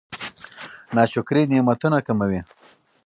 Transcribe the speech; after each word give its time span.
ناشکري 0.95 1.41
نعمتونه 1.51 1.97
کموي. 2.07 2.39